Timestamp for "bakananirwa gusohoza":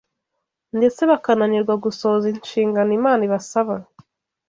1.11-2.25